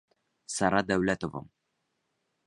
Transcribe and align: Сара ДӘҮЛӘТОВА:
Сара 0.55 0.79
ДӘҮЛӘТОВА: 0.87 1.41